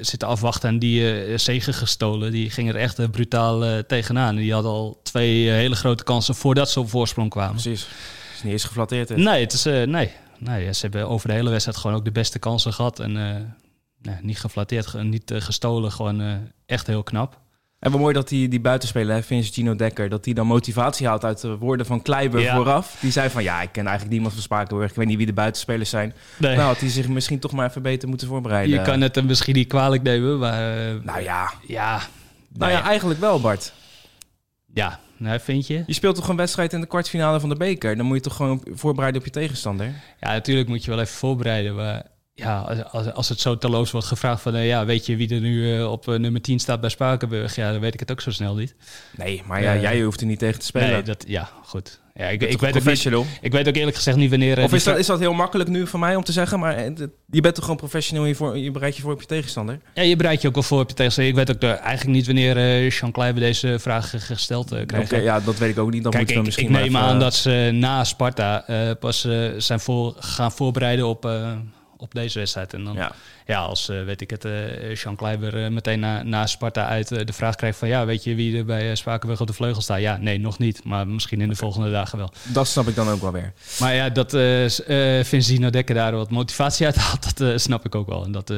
zitten 0.02 0.28
afwachten 0.28 0.70
en 0.70 0.80
die 0.80 1.24
eh 1.24 1.38
zegen 1.38 1.74
gestolen. 1.74 2.31
Die 2.31 2.50
gingen 2.50 2.76
er 2.76 2.81
echt 2.81 3.00
eh, 3.00 3.10
brutaal 3.10 3.84
tegenaan. 3.88 4.36
En 4.36 4.42
die 4.42 4.54
hadden 4.54 4.72
al 4.72 5.00
twee 5.04 5.50
hele 5.50 5.76
grote 5.76 6.04
kansen 6.04 6.36
voordat 6.36 6.70
ze 6.72 6.80
op 6.80 6.90
voorsprong 6.90 7.30
kwamen. 7.30 7.52
Precies. 7.62 7.88
is 8.36 8.44
niet 8.44 8.52
eens 8.54 8.64
geflatteerd. 8.64 9.16
Nee, 9.16 9.42
het 9.42 9.54
is, 9.54 9.64
nee. 9.64 10.12
nee, 10.38 10.74
ze 10.74 10.81
hebben 10.81 11.08
over 11.10 11.28
de 11.28 11.34
hele 11.34 11.50
wedstrijd 11.50 11.78
gewoon 11.78 11.96
ook 11.96 12.06
de 12.06 12.12
beste 12.12 12.40
kansen 12.40 12.74
gehad. 12.74 13.00
En 13.00 13.12
nee, 14.02 14.16
niet 14.22 14.40
geflatteerd, 14.40 14.88
ge- 14.88 15.04
niet 15.04 15.31
gestolen. 15.36 15.92
Gewoon 15.92 16.52
echt 16.66 16.88
heel 16.88 17.04
knap. 17.04 17.40
En 17.80 17.92
wat 17.92 18.00
mooi 18.00 18.14
dat 18.14 18.28
die, 18.30 18.48
die 18.48 18.60
buitenspeler, 18.62 19.16
hè, 19.16 19.24
Vince 19.24 19.54
Gino 19.54 19.76
Dekker, 19.76 20.10
dat 20.10 20.26
hij 20.26 20.34
dan 20.34 20.48
motivatie 20.48 21.08
haalt 21.08 21.26
uit 21.26 21.42
de 21.42 21.58
woorden 21.58 21.86
van 21.86 22.02
Kleiber 22.02 22.40
Ja. 22.42 22.56
vooraf. 22.56 22.98
Die 23.00 23.12
zei 23.12 23.30
van, 23.30 23.44
ja, 23.44 23.62
ik 23.62 23.72
ken 23.72 23.81
eigenlijk 23.84 24.12
niemand 24.12 24.34
van 24.34 24.44
Spakenburg. 24.44 24.90
Ik 24.90 24.96
weet 24.96 25.08
niet 25.08 25.18
wie 25.18 25.26
de 25.26 25.34
buitenspelers 25.34 25.90
zijn. 25.90 26.14
Nee, 26.38 26.56
Nou, 26.56 26.68
had 26.68 26.80
hij 26.80 26.90
zich 26.90 27.08
misschien 27.08 27.40
toch 27.40 27.52
maar 27.52 27.70
even 27.70 27.81
beter 27.81 28.10
moeten 28.10 28.28
voorbereiden. 28.28 28.78
je 28.80 28.81
kan 28.86 29.02
het 29.02 29.16
hem 29.16 29.26
misschien 29.26 29.56
niet 29.56 29.68
kwalijk 29.68 30.04
nemen, 30.04 30.40
maar 30.40 30.78
eh, 30.88 30.96
Nou 31.04 31.22
ja, 31.22 31.54
ja. 31.68 32.00
nou 32.54 32.72
ja, 32.72 32.84
eigenlijk 32.84 33.20
wel, 33.20 33.42
Bart. 33.42 33.74
ja, 34.74 35.00
nou, 35.18 35.40
vind 35.40 35.68
je? 35.68 35.84
Je 35.86 35.94
speelt 35.94 36.16
toch 36.16 36.28
een 36.28 36.36
wedstrijd 36.36 36.74
in 36.74 36.81
de 36.81 36.88
kwartfinale 36.88 37.40
van 37.40 37.50
de 37.50 37.56
beker? 37.56 37.98
Dan 37.98 38.06
moet 38.06 38.16
je 38.16 38.22
toch 38.24 38.36
gewoon 38.36 38.64
voorbereiden 38.74 39.20
op 39.22 39.28
je 39.28 39.34
tegenstander? 39.34 39.86
Ja, 40.20 40.31
natuurlijk 40.31 40.68
moet 40.70 40.84
je 40.86 40.92
wel 40.92 41.00
even 41.00 41.16
voorbereiden. 41.18 41.76
Maar 41.76 42.06
ja, 42.39 42.59
als, 42.59 42.83
als, 42.91 43.13
als 43.13 43.30
het 43.30 43.39
zo 43.39 43.57
teloos 43.57 43.91
wordt 43.91 44.07
gevraagd 44.07 44.41
van... 44.41 44.56
eh, 44.56 44.68
ja, 44.68 44.86
weet 44.86 45.06
je 45.06 45.15
wie 45.15 45.33
er 45.36 45.39
nu 45.41 45.77
eh, 45.77 45.91
op 45.91 46.07
eh, 46.07 46.15
nummer 46.15 46.41
10 46.41 46.59
staat 46.59 46.81
bij 46.81 46.89
Spakenburg? 46.89 47.56
Ja, 47.56 47.71
dan 47.71 47.80
weet 47.80 47.94
ik 47.94 48.00
het 48.00 48.12
ook 48.12 48.21
zo 48.21 48.31
snel 48.31 48.56
niet. 48.56 48.75
Nee, 49.18 49.44
maar 49.45 49.62
ja, 49.62 49.77
jij 49.77 50.01
hoeft 50.01 50.21
er 50.21 50.27
niet 50.27 50.39
tegen 50.39 50.59
te 50.59 50.65
spelen. 50.65 50.89
Nee, 50.89 51.01
dat, 51.01 51.24
ja, 51.27 51.50
goed. 51.63 52.00
Ja, 52.13 52.27
ik, 52.27 52.41
ik, 52.41 52.59
weet 52.59 52.77
ook 52.77 52.83
niet, 52.83 53.06
ik 53.41 53.51
weet 53.51 53.68
ook 53.68 53.75
eerlijk 53.75 53.95
gezegd 53.95 54.18
niet 54.18 54.30
wanneer... 54.30 54.63
Of 54.63 54.74
is 54.74 54.83
dat, 54.83 54.97
is 54.97 55.06
dat 55.06 55.19
heel 55.19 55.33
makkelijk 55.33 55.69
nu 55.69 55.88
van 55.88 56.00
mij 56.00 56.15
om 56.15 56.24
te 56.24 56.31
zeggen? 56.31 56.59
Maar 56.59 56.83
je 57.30 57.41
bent 57.41 57.56
toch 57.56 57.63
gewoon 57.63 57.77
professional, 57.80 58.25
je, 58.25 58.36
voor, 58.36 58.57
je 58.57 58.71
bereidt 58.71 58.95
je 58.95 59.01
voor 59.01 59.13
op 59.13 59.21
je 59.21 59.27
tegenstander? 59.27 59.80
Ja, 59.94 60.01
je 60.01 60.15
bereidt 60.15 60.42
je 60.42 60.47
ook 60.47 60.53
wel 60.53 60.63
voor 60.63 60.80
op 60.80 60.89
je 60.89 60.95
tegenstander. 60.95 61.31
Ik 61.31 61.38
weet 61.38 61.56
ook 61.56 61.62
de, 61.62 61.68
eigenlijk 61.68 62.18
niet 62.18 62.25
wanneer 62.25 62.88
Jean 62.88 63.12
Kleiber 63.12 63.42
deze 63.42 63.80
vraag 63.80 64.13
gesteld. 64.25 64.71
Oké, 64.71 65.15
ja, 65.18 65.39
dat 65.39 65.57
weet 65.57 65.69
ik 65.69 65.80
ook 65.80 65.92
niet. 65.92 66.03
Dan 66.03 66.12
Kijk, 66.12 66.24
moeten 66.24 66.33
we 66.35 66.39
ik, 66.39 66.45
misschien 66.45 66.69
ik 66.69 66.75
neem 66.75 66.95
even- 66.95 67.00
aan 67.00 67.19
dat 67.19 67.35
ze 67.35 67.69
na 67.74 68.03
Sparta 68.03 68.65
pas 69.00 69.27
zijn 69.57 69.80
voor, 69.80 70.15
gaan 70.19 70.51
voorbereiden 70.51 71.07
op, 71.07 71.25
op 72.01 72.13
deze 72.13 72.40
wedstrijd. 72.40 72.74
En 72.74 72.84
dan, 72.84 72.96
ja, 72.96 73.12
Ja. 73.46 73.60
als, 73.60 73.90
eh, 73.90 74.04
weet 74.04 74.22
ik 74.22 74.30
het, 74.30 74.46
eh 74.46 74.96
Jean 74.96 75.16
Kleiber 75.16 75.63
eh, 75.63 75.69
meteen 75.72 76.00
na, 76.00 76.24
na 76.24 76.48
Sparta 76.48 76.88
uit 76.88 77.07
de 77.07 77.34
vraag 77.34 77.56
krijgt 77.56 77.78
van... 77.78 77.88
ja, 77.88 78.06
weet 78.06 78.24
je 78.24 78.36
wie 78.36 78.57
er 78.57 78.66
bij 78.66 78.96
Spakenburg 78.96 79.42
op 79.42 79.48
de 79.48 79.54
vleugel 79.54 79.81
staat? 79.81 80.00
Ja, 80.00 80.18
nee, 80.18 80.40
nog 80.40 80.57
niet. 80.60 80.84
Maar 80.84 81.07
misschien 81.07 81.42
in 81.42 81.50
de 81.50 81.56
volgende 81.56 81.92
dagen 81.92 82.18
wel. 82.18 82.31
Dat 82.44 82.68
snap 82.68 82.88
ik 82.88 82.96
dan 82.96 83.10
ook 83.10 83.22
wel 83.22 83.31
weer. 83.31 83.54
Maar 83.80 83.96
ja, 83.96 84.10
dat 84.10 84.34
eh 84.34 85.24
Vincino 85.24 85.69
Dekker 85.69 85.96
daar 85.96 86.12
wat 86.16 86.30
motivatie 86.30 86.86
uit 86.86 86.96
haalt, 86.96 87.38
dat 87.38 87.62
snap 87.62 87.86
ik 87.86 87.96
ook 87.96 88.07
wel. 88.07 88.24
En 88.24 88.31
dat 88.31 88.54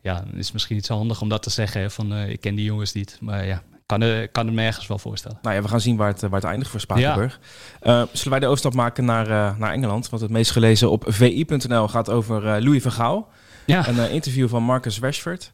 ja, 0.00 0.24
is 0.34 0.52
misschien 0.52 0.76
niet 0.76 0.86
zo 0.86 0.96
handig 0.96 1.20
om 1.20 1.28
dat 1.28 1.42
te 1.42 1.50
zeggen, 1.50 1.90
van 1.90 2.16
ik 2.16 2.40
ken 2.40 2.54
die 2.54 2.64
jongens 2.64 2.92
niet. 2.92 3.18
Maar 3.20 3.46
ja, 3.46 3.62
kan, 3.86 4.28
kan 4.32 4.46
het 4.46 4.54
me 4.54 4.62
ergens 4.62 4.86
wel 4.86 4.98
voorstellen. 4.98 5.38
Nou 5.42 5.54
ja, 5.54 5.62
we 5.62 5.68
gaan 5.68 5.80
zien 5.80 5.96
waar 5.96 6.08
het, 6.08 6.22
eh, 6.22 6.30
waar 6.30 6.40
het 6.40 6.48
eindigt 6.48 6.70
voor 6.70 6.80
Spakenburg. 6.80 7.40
Eh, 7.80 8.02
zullen 8.12 8.30
wij 8.30 8.40
de 8.40 8.46
overstap 8.46 8.74
maken 8.74 9.04
naar, 9.04 9.26
eh, 9.30 9.56
naar 9.58 9.72
Engeland? 9.72 10.08
Want 10.08 10.22
het 10.22 10.30
meest 10.30 10.50
gelezen 10.50 10.90
op 10.90 11.04
vi.nl 11.06 11.88
gaat 11.88 12.10
over 12.10 12.62
Louis 12.62 12.82
van 12.82 12.92
Gaal. 12.92 13.28
Ja, 13.66 13.88
Een 13.88 14.10
interview 14.10 14.48
van 14.48 14.62
Marcus 14.62 15.00
Rashford. 15.00 15.52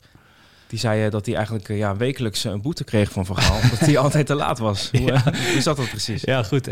Die 0.66 0.78
zei 0.78 1.10
dat 1.10 1.26
hij 1.26 1.34
eigenlijk 1.34 1.68
ja, 1.68 1.96
wekelijks 1.96 2.44
een 2.44 2.62
boete 2.62 2.84
kreeg 2.84 3.12
van 3.12 3.26
Van 3.26 3.36
Gaal. 3.36 3.60
omdat 3.62 3.78
hij 3.78 3.98
altijd 3.98 4.26
te 4.26 4.34
laat 4.34 4.58
was. 4.58 4.90
Hoe, 4.92 5.12
hoe 5.52 5.60
zat 5.60 5.76
dat 5.76 5.88
precies? 5.88 6.22
ja 6.22 6.42
goed. 6.42 6.68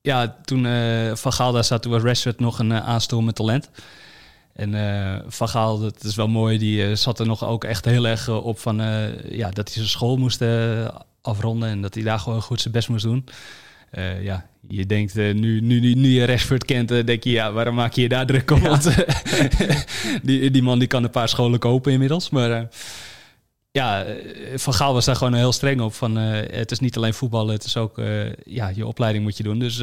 ja, 0.00 0.36
toen 0.44 0.66
Van 1.16 1.32
Gaal 1.32 1.52
daar 1.52 1.64
zat, 1.64 1.82
toen 1.82 1.92
was 1.92 2.02
Rashford 2.02 2.40
nog 2.40 2.58
een 2.58 2.72
aanstormend 2.72 3.36
talent. 3.36 3.70
En 4.54 4.74
eh, 4.74 5.20
Van 5.26 5.48
Gaal, 5.48 5.78
dat 5.78 6.04
is 6.04 6.14
wel 6.14 6.28
mooi, 6.28 6.58
die 6.58 6.86
eh, 6.86 6.94
zat 6.94 7.18
er 7.18 7.26
nog 7.26 7.44
ook 7.44 7.64
echt 7.64 7.84
heel 7.84 8.06
erg 8.06 8.28
eh, 8.28 8.44
op 8.44 8.58
van... 8.58 8.76
ja, 9.28 9.50
dat 9.50 9.66
hij 9.66 9.74
zijn 9.74 9.86
school 9.88 10.16
moest 10.16 10.44
afronden 11.22 11.68
en 11.68 11.82
dat 11.82 11.94
hij 11.94 12.02
daar 12.02 12.18
gewoon 12.18 12.42
goed 12.42 12.60
zijn 12.60 12.74
best 12.74 12.88
moest 12.88 13.04
doen. 13.04 13.24
Ja, 14.22 14.46
je 14.68 14.86
denkt 14.86 15.14
nu, 15.14 15.60
nu, 15.60 15.60
nu, 15.60 15.94
nu 15.94 16.08
je 16.08 16.24
Rashford 16.24 16.64
kent, 16.64 16.88
denk 16.88 17.24
je, 17.24 17.30
ja, 17.30 17.52
waarom 17.52 17.74
maak 17.74 17.92
je 17.92 18.02
je 18.02 18.08
daar 18.08 18.26
druk 18.26 18.50
om? 18.50 18.60
Want 18.60 18.90
die, 20.22 20.50
die 20.50 20.62
man 20.62 20.78
die 20.78 20.88
kan 20.88 21.04
een 21.04 21.10
paar 21.10 21.28
scholen 21.28 21.58
kopen 21.58 21.92
inmiddels. 21.92 22.30
Maar 22.30 22.68
ja, 23.70 24.06
Van 24.54 24.74
Gaal 24.74 24.92
was 24.92 25.04
daar 25.04 25.16
gewoon 25.16 25.34
heel 25.34 25.52
streng 25.52 25.80
op. 25.80 25.94
Van, 25.94 26.16
het 26.16 26.70
is 26.70 26.78
niet 26.78 26.96
alleen 26.96 27.14
voetballen, 27.14 27.54
het 27.54 27.64
is 27.64 27.76
ook, 27.76 28.00
ja, 28.44 28.68
je 28.68 28.86
opleiding 28.86 29.24
moet 29.24 29.36
je 29.36 29.42
doen. 29.42 29.58
Dus 29.58 29.76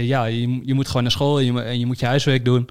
ja, 0.00 0.24
je, 0.24 0.60
je 0.64 0.74
moet 0.74 0.86
gewoon 0.86 1.02
naar 1.02 1.12
school 1.12 1.38
en 1.38 1.44
je, 1.44 1.52
mo- 1.52 1.60
en 1.60 1.78
je 1.78 1.86
moet 1.86 2.00
je 2.00 2.06
huiswerk 2.06 2.44
doen. 2.44 2.68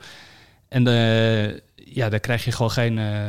En 0.69 0.87
eh, 0.87 1.59
ja, 1.75 2.09
daar 2.09 2.19
krijg 2.19 2.45
je 2.45 2.51
gewoon 2.51 2.71
geen 2.71 2.97
eh, 2.97 3.27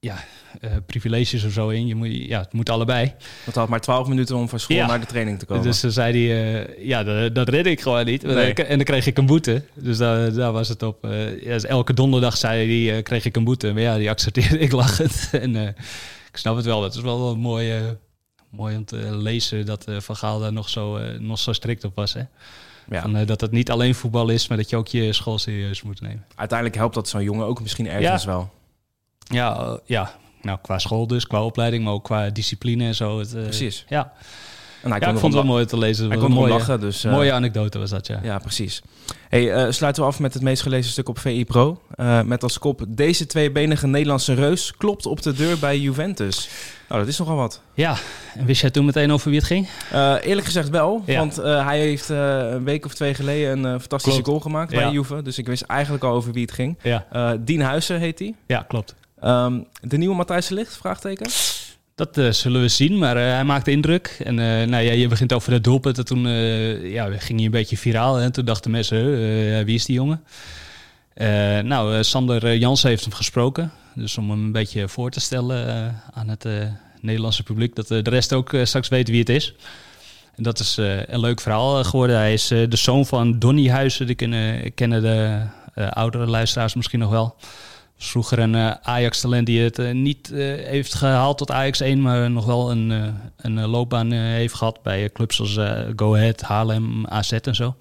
ja, 0.00 0.24
eh, 0.60 0.70
privileges 0.86 1.44
of 1.44 1.52
zo 1.52 1.68
in. 1.68 1.86
Je 1.86 1.94
moet, 1.94 2.08
ja, 2.12 2.40
het 2.40 2.52
moet 2.52 2.70
allebei. 2.70 3.04
Hij 3.44 3.52
had 3.54 3.68
maar 3.68 3.80
12 3.80 4.08
minuten 4.08 4.36
om 4.36 4.48
van 4.48 4.60
school 4.60 4.76
Ja. 4.76 4.86
naar 4.86 5.00
de 5.00 5.06
training 5.06 5.38
te 5.38 5.46
komen. 5.46 5.62
Dus 5.62 5.80
dan 5.80 5.90
zei 5.90 6.28
hij, 6.28 6.64
eh, 6.64 6.86
ja, 6.86 7.04
dat, 7.04 7.34
dat 7.34 7.48
red 7.48 7.66
ik 7.66 7.80
gewoon 7.80 8.04
niet. 8.04 8.22
Nee. 8.22 8.54
En 8.54 8.76
dan 8.76 8.84
kreeg 8.84 9.06
ik 9.06 9.18
een 9.18 9.26
boete. 9.26 9.62
Dus 9.74 9.98
daar, 9.98 10.32
daar 10.32 10.52
was 10.52 10.68
het 10.68 10.82
op. 10.82 10.98
ja, 11.40 11.52
dus 11.52 11.64
elke 11.64 11.94
donderdag 11.94 12.36
zei 12.36 12.86
hij, 12.86 12.96
eh, 12.96 13.02
kreeg 13.02 13.24
ik 13.24 13.36
een 13.36 13.44
boete. 13.44 13.72
Maar 13.72 13.82
ja, 13.82 13.96
die 13.96 14.10
accepteerde 14.10 14.58
ik 14.58 14.72
lachend. 14.82 15.28
en 15.32 15.56
ik 16.30 16.36
snap 16.36 16.56
het 16.56 16.64
wel. 16.64 16.82
Het 16.82 16.94
is 16.94 17.00
wel, 17.00 17.18
wel 17.20 17.36
mooi, 17.36 17.72
mooi 18.50 18.76
om 18.76 18.84
te 18.84 19.16
lezen 19.16 19.66
dat 19.66 19.84
Van 19.98 20.16
Gaal 20.16 20.38
daar 20.40 20.52
nog 20.52 20.68
zo, 20.68 20.98
nog 21.18 21.38
zo 21.38 21.52
strikt 21.52 21.84
op 21.84 21.94
was. 21.94 22.12
Hè? 22.12 22.22
Ja. 22.90 23.00
Van, 23.00 23.16
eh, 23.16 23.26
dat 23.26 23.40
het 23.40 23.50
niet 23.50 23.70
alleen 23.70 23.94
voetbal 23.94 24.28
is, 24.28 24.48
maar 24.48 24.56
dat 24.56 24.70
je 24.70 24.76
ook 24.76 24.88
je 24.88 25.12
school 25.12 25.38
serieus 25.38 25.82
moet 25.82 26.00
nemen. 26.00 26.24
Uiteindelijk 26.34 26.78
helpt 26.78 26.94
dat 26.94 27.08
zo'n 27.08 27.22
jongen 27.22 27.46
ook 27.46 27.60
misschien 27.60 27.88
ergens 27.88 28.22
Ja. 28.22 28.28
wel. 28.30 28.50
Ja, 29.18 29.56
eh, 29.56 29.72
ja, 29.84 30.14
nou 30.42 30.58
qua 30.62 30.78
school 30.78 31.06
dus, 31.06 31.26
qua 31.26 31.44
opleiding, 31.44 31.84
maar 31.84 31.92
ook 31.92 32.04
qua 32.04 32.30
discipline 32.30 32.84
en 32.84 32.94
zo. 32.94 33.18
Het, 33.18 33.34
eh, 33.34 33.42
Precies. 33.42 33.84
Ja, 33.88 34.12
En 34.84 34.90
hij 34.90 35.00
ja 35.00 35.06
ik 35.08 35.18
vond 35.18 35.32
het 35.34 35.42
wel 35.42 35.52
mooi 35.52 35.64
te 35.64 35.78
lezen. 35.78 36.08
Hij 36.08 36.18
kon 36.18 36.32
mooie, 36.32 36.52
lachen, 36.52 36.80
dus... 36.80 37.04
eh, 37.04 37.12
mooie 37.12 37.32
anekdote 37.32 37.78
was 37.78 37.90
dat, 37.90 38.06
ja. 38.06 38.20
Ja, 38.22 38.38
precies. 38.38 38.82
Hey, 39.28 39.52
eh, 39.52 39.72
sluiten 39.72 40.02
we 40.02 40.08
af 40.08 40.18
met 40.20 40.34
het 40.34 40.42
meest 40.42 40.62
gelezen 40.62 40.90
stuk 40.90 41.08
op 41.08 41.18
VI 41.18 41.44
Pro. 41.44 41.80
Eh, 41.94 42.22
met 42.22 42.42
als 42.42 42.58
kop, 42.58 42.84
deze 42.88 43.26
tweebenige 43.26 43.86
Nederlandse 43.86 44.34
reus 44.34 44.72
klopt 44.76 45.06
op 45.06 45.22
de 45.22 45.32
deur 45.32 45.58
bij 45.58 45.78
Juventus. 45.78 46.48
Nou, 46.88 47.00
dat 47.00 47.08
is 47.08 47.18
nogal 47.18 47.36
wat. 47.36 47.60
Ja, 47.74 47.96
en 48.36 48.44
wist 48.46 48.60
jij 48.60 48.70
toen 48.70 48.84
meteen 48.84 49.12
over 49.12 49.30
wie 49.30 49.38
het 49.38 49.48
ging? 49.48 49.68
Eerlijk 50.22 50.46
gezegd 50.46 50.68
wel, 50.68 51.02
Ja. 51.06 51.18
want 51.18 51.36
hij 51.36 51.78
heeft 51.80 52.08
een 52.08 52.64
week 52.64 52.84
of 52.84 52.94
twee 52.94 53.14
geleden 53.14 53.64
een 53.64 53.80
fantastische 53.80 54.22
Klopt. 54.22 54.28
goal 54.28 54.40
gemaakt 54.40 54.72
Ja. 54.72 54.78
bij 54.78 54.90
Juve. 54.92 55.22
Dus 55.22 55.38
ik 55.38 55.46
wist 55.46 55.62
eigenlijk 55.62 56.04
al 56.04 56.12
over 56.14 56.32
wie 56.32 56.42
het 56.42 56.52
ging. 56.52 56.78
Ja, 56.82 57.36
Dien 57.40 57.60
Huizen 57.60 57.98
heet 57.98 58.18
hij. 58.18 58.34
ja 58.46 58.64
klopt. 58.68 58.94
Ehm, 59.20 59.60
de 59.80 59.96
nieuwe 59.96 60.14
Matthijs 60.14 60.48
Ligt? 60.48 60.76
Vraagteken? 60.76 61.30
Dat 61.94 62.18
eh, 62.18 62.30
zullen 62.30 62.60
we 62.60 62.68
zien, 62.68 62.98
maar 62.98 63.16
eh, 63.16 63.22
hij 63.22 63.44
maakte 63.44 63.70
indruk. 63.70 64.16
En 64.24 64.38
eh, 64.38 64.66
nou 64.68 64.84
ja, 64.84 64.92
je 64.92 65.08
begint 65.08 65.32
over 65.32 65.50
de 65.50 65.60
doelpunten. 65.60 66.04
Toen 66.04 66.28
ja, 66.88 67.10
ging 67.10 67.36
hij 67.36 67.44
een 67.44 67.50
beetje 67.50 67.76
viraal. 67.76 68.20
En 68.20 68.32
toen 68.32 68.44
dachten 68.44 68.70
mensen, 68.70 69.04
wie 69.64 69.74
is 69.74 69.84
die 69.84 69.94
jongen? 69.94 70.24
Nou, 71.64 72.04
Sander 72.04 72.56
Jansen 72.56 72.88
heeft 72.88 73.04
hem 73.04 73.12
gesproken. 73.12 73.72
Dus 73.94 74.18
om 74.18 74.30
hem 74.30 74.44
een 74.44 74.52
beetje 74.52 74.88
voor 74.88 75.10
te 75.10 75.20
stellen 75.20 75.94
aan 76.14 76.28
het 76.28 76.46
Nederlandse 77.00 77.42
publiek. 77.42 77.74
Dat 77.74 77.88
de 77.88 78.00
rest 78.02 78.32
ook 78.32 78.56
straks 78.62 78.88
weet 78.88 79.08
wie 79.08 79.18
het 79.18 79.28
is. 79.28 79.54
En 80.36 80.42
dat 80.42 80.58
is 80.58 80.76
een 81.06 81.20
leuk 81.20 81.40
verhaal 81.40 81.84
geworden. 81.84 82.16
Hij 82.16 82.32
is 82.32 82.46
de 82.46 82.76
zoon 82.76 83.06
van 83.06 83.38
Donny 83.38 83.68
Huizen. 83.68 84.06
Die 84.06 84.16
kennen, 84.70 85.02
de 85.02 85.40
oudere 85.90 86.26
luisteraars 86.26 86.74
misschien 86.74 87.00
nog 87.00 87.10
wel. 87.10 87.36
Vroeger 87.96 88.38
een 88.38 88.54
eh, 88.54 88.70
Ajax-talent 88.82 89.46
die 89.46 89.60
het 89.60 89.78
eh, 89.78 89.90
niet 89.90 90.32
eh, 90.32 90.38
heeft 90.66 90.94
gehaald 90.94 91.38
tot 91.38 91.50
Ajax 91.50 91.80
1, 91.80 92.02
maar 92.02 92.30
nog 92.30 92.44
wel 92.44 92.70
een, 92.70 93.14
een 93.36 93.66
loopbaan 93.66 94.10
heeft 94.12 94.54
gehad 94.54 94.82
bij 94.82 95.10
clubs 95.10 95.40
als 95.40 95.58
Go 95.96 96.14
Ahead, 96.14 96.40
Haarlem, 96.40 97.06
AZ 97.06 97.32
en 97.32 97.54
zo. 97.54 97.76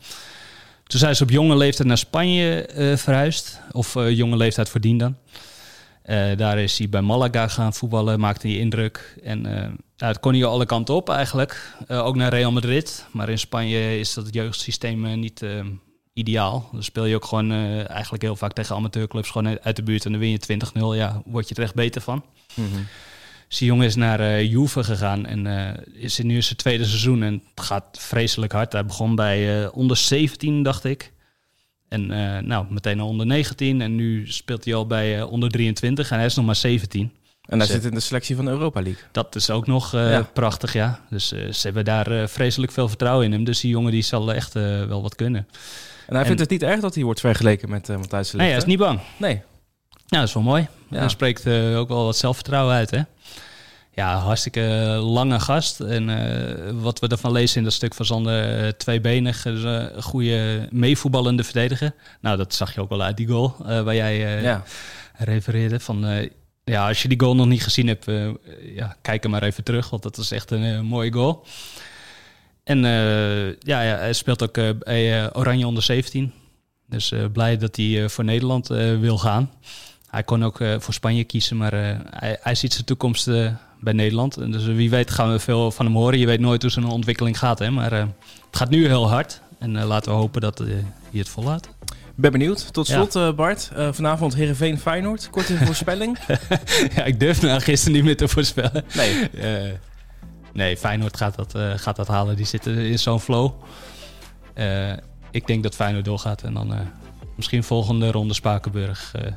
Toen 0.84 1.00
zijn 1.00 1.16
ze 1.16 1.24
op 1.24 1.30
jonge 1.30 1.58
leeftijd 1.58 1.88
naar 1.88 1.98
Spanje 1.98 2.70
verhuisd, 2.98 3.60
of 3.72 3.94
jonge 4.10 4.38
leeftijd 4.38 4.70
verdiend 4.70 5.00
dan. 5.00 5.18
Daar 6.38 6.60
is 6.60 6.78
hij 6.78 6.90
bij 6.90 7.02
Malaga 7.02 7.48
gaan 7.48 7.74
voetballen, 7.74 8.20
maakte 8.20 8.48
hij 8.48 8.58
indruk. 8.58 9.18
En 9.24 9.42
ja, 9.96 10.08
het 10.08 10.20
kon 10.20 10.34
hij 10.34 10.46
alle 10.46 10.66
kanten 10.66 10.96
op 10.96 11.10
eigenlijk. 11.10 11.76
Ook 11.88 12.16
naar 12.16 12.34
Real 12.34 12.52
Madrid. 12.52 13.06
Maar 13.12 13.30
in 13.30 13.40
Spanje 13.40 14.00
is 14.00 14.14
dat 14.14 14.34
jeugdsysteem 14.34 15.20
niet 15.20 15.46
ideaal. 16.14 16.70
Dan 16.72 16.84
speel 16.84 17.06
je 17.06 17.16
ook 17.16 17.26
gewoon 17.26 17.52
eh, 17.52 17.90
eigenlijk 17.90 18.24
heel 18.24 18.36
vaak 18.36 18.54
tegen 18.54 18.76
amateurclubs 18.76 19.30
gewoon 19.30 19.60
uit 19.62 19.76
de 19.76 19.84
buurt. 19.84 20.06
En 20.06 20.12
dan 20.12 20.20
win 20.22 20.30
je 20.30 20.40
20-0. 20.94 20.98
Ja, 20.98 21.22
word 21.26 21.50
je 21.50 21.56
er 21.56 21.64
echt 21.64 21.76
beter 21.76 22.02
van. 22.02 22.24
Dus 23.48 23.58
die 23.58 23.68
jongen 23.68 23.86
is 23.86 23.96
naar 23.96 24.20
eh 24.20 24.52
Juve 24.52 24.84
gegaan 24.84 25.26
en 25.26 25.48
eh, 25.48 26.02
is 26.04 26.20
in 26.20 26.28
nu 26.28 26.42
zijn 26.42 26.58
tweede 26.58 26.86
seizoen. 26.86 27.24
En 27.24 27.42
het 27.56 27.66
gaat 27.66 27.98
vreselijk 28.00 28.52
hard. 28.52 28.72
Hij 28.74 28.86
begon 28.86 29.16
bij 29.16 29.68
onder 29.70 29.98
17, 29.98 30.64
dacht 30.64 30.84
ik. 30.84 31.12
En 31.90 32.06
nou, 32.48 32.66
meteen 32.70 33.00
al 33.00 33.08
onder 33.08 33.26
19. 33.26 33.82
En 33.82 33.96
nu 33.96 34.28
speelt 34.32 34.66
hij 34.66 34.74
al 34.76 34.88
bij 34.88 35.22
onder 35.22 35.50
23. 35.50 36.12
En 36.12 36.18
hij 36.18 36.26
is 36.26 36.36
nog 36.36 36.46
maar 36.46 36.56
17. 36.56 37.12
En 37.46 37.58
hij 37.58 37.68
Ze- 37.68 37.74
zit 37.74 37.86
in 37.86 37.92
de 37.92 38.00
selectie 38.00 38.36
van 38.36 38.46
de 38.46 38.52
Europa 38.52 38.82
League. 38.82 39.04
Dat 39.12 39.36
is 39.36 39.50
ook 39.50 39.68
nog 39.68 39.92
Ja. 39.92 40.22
prachtig, 40.34 40.74
ja. 40.74 41.00
Dus 41.10 41.28
ze 41.28 41.60
hebben 41.62 41.86
daar 41.86 42.30
vreselijk 42.30 42.72
veel 42.72 42.88
vertrouwen 42.88 43.26
in 43.26 43.32
hem. 43.32 43.44
Dus 43.44 43.60
die 43.60 43.72
jongen 43.72 43.92
die 43.92 44.02
zal 44.02 44.34
echt 44.34 44.54
wel 44.54 45.02
wat 45.02 45.16
kunnen. 45.16 45.48
En 46.08 46.14
hij 46.14 46.20
En- 46.20 46.26
vindt 46.26 46.42
het 46.42 46.50
niet 46.50 46.64
erg 46.64 46.80
dat 46.80 46.96
hij 46.96 47.04
wordt 47.04 47.20
vergeleken 47.20 47.70
met 47.70 47.90
uh, 47.90 47.98
Matthijs 47.98 48.30
de 48.32 48.38
Nee, 48.38 48.48
hij 48.48 48.58
is 48.58 48.66
niet 48.66 48.78
bang. 48.78 49.00
Nee. 49.18 49.42
Ja, 50.06 50.20
dat 50.20 50.28
is 50.28 50.34
wel 50.34 50.44
mooi. 50.44 50.68
Ja. 50.90 50.98
Hij 51.00 51.10
spreekt 51.10 51.46
eh, 51.46 51.78
ook 51.80 51.88
wel 51.88 52.06
wat 52.06 52.18
zelfvertrouwen 52.18 52.76
uit, 52.76 52.92
hè? 52.92 53.02
Ja, 53.96 54.18
hartstikke 54.18 54.62
lange 55.02 55.40
gast. 55.40 55.80
En 55.80 56.10
eh, 56.10 56.72
wat 56.74 57.00
we 57.00 57.08
ervan 57.08 57.32
lezen 57.32 57.58
in 57.58 57.64
dat 57.64 57.74
stuk 57.74 57.94
van 57.94 58.06
Sander, 58.06 58.64
eh, 58.66 58.68
tweebenig, 58.70 59.42
dus, 59.42 59.64
een 59.64 60.04
goede 60.04 60.68
meevoetballende 60.72 61.44
verdediger. 61.44 61.94
Nou, 62.22 62.38
dat 62.38 62.54
zag 62.54 62.74
je 62.74 62.82
ook 62.82 62.90
wel 62.90 63.02
uit 63.02 63.18
die 63.18 63.28
goal 63.28 63.56
waar 63.60 63.96
jij 63.96 64.42
Ja. 64.42 64.64
refereerde. 65.18 65.80
Van, 65.80 66.30
ja, 66.64 66.88
als 66.88 67.02
je 67.02 67.08
die 67.08 67.20
goal 67.20 67.36
nog 67.36 67.48
niet 67.48 67.64
gezien 67.64 67.88
hebt, 67.88 68.06
ja, 68.76 68.96
kijk 69.02 69.24
hem 69.24 69.32
maar 69.32 69.44
even 69.44 69.64
terug, 69.64 69.90
want 69.90 70.04
dat 70.04 70.18
is 70.18 70.32
echt 70.32 70.52
een 70.52 70.86
mooie 70.86 71.12
goal. 71.14 71.46
En 72.64 72.86
eh, 72.86 73.46
ja, 73.48 73.82
ja, 73.82 73.98
hij 73.98 74.14
speelt 74.14 74.44
ook 74.44 74.58
eh, 74.58 74.70
bij 74.80 75.24
eh, 75.24 75.30
Oranje 75.34 75.68
onder 75.68 75.84
17. 75.84 76.34
Dus 76.86 77.14
blij 77.34 77.58
dat 77.58 77.76
hij 77.76 78.10
voor 78.10 78.24
Nederland 78.24 78.68
wil 79.00 79.18
gaan. 79.18 79.52
Hij 80.10 80.24
kon 80.24 80.44
ook 80.46 80.58
voor 80.80 80.94
Spanje 80.94 81.24
kiezen, 81.24 81.58
maar 81.58 81.72
hij, 82.10 82.38
hij 82.42 82.56
ziet 82.56 82.74
zijn 82.74 82.86
toekomst 82.86 83.26
bij 83.80 83.94
Nederland. 83.94 84.38
En 84.38 84.52
dus 84.52 84.66
wie 84.66 84.90
weet 84.90 85.12
gaan 85.12 85.32
we 85.32 85.40
veel 85.40 85.72
van 85.72 85.86
hem 85.86 85.96
horen. 85.96 86.20
Je 86.20 86.26
weet 86.26 86.40
nooit 86.40 86.62
hoe 86.62 86.72
zijn 86.72 86.86
ontwikkeling 86.86 87.38
gaat, 87.38 87.60
hè? 87.60 87.72
maar 87.72 87.92
het 87.92 88.08
gaat 88.52 88.70
nu 88.70 88.88
heel 88.88 89.10
hard. 89.10 89.42
En 89.60 89.84
laten 89.86 90.12
we 90.12 90.18
hopen 90.18 90.42
dat 90.42 90.58
hij 90.58 90.84
het 91.12 91.30
volhoudt. 91.30 91.70
Ben 92.16 92.32
benieuwd. 92.32 92.74
Tot 92.74 92.88
slot, 92.88 93.36
Bart. 93.36 93.72
eh, 93.76 93.88
vanavond 93.92 94.36
Heerenveen 94.36 94.80
Feyenoord. 94.80 95.30
Korte 95.30 95.58
voorspelling. 95.66 96.18
ja, 96.96 97.04
ik 97.04 97.20
durf 97.20 97.42
nou 97.42 97.60
gisteren 97.62 97.94
niet 97.94 98.04
meer 98.04 98.18
te 98.18 98.28
voorspellen. 98.28 98.84
Nee. 98.94 99.30
Nee, 100.54 100.78
Feyenoord 100.78 101.18
gaat 101.18 101.36
dat, 101.36 101.56
eh, 101.56 101.72
gaat 101.76 101.96
dat 101.96 102.08
halen. 102.08 102.36
Die 102.36 102.46
zitten 102.46 102.78
in 102.78 103.00
zo'n 103.00 103.20
flow. 103.20 103.52
Eh, 104.54 104.92
ik 105.32 105.48
denk 105.48 105.64
dat 105.64 105.76
Feyenoord 105.76 106.06
doorgaat. 106.06 106.42
En 106.42 106.54
dan 106.54 106.74
eh, 106.74 106.80
misschien 107.36 107.64
volgende 107.64 108.12
ronde 108.12 108.34
Spakenburg. 108.34 109.12
eh. 109.16 109.32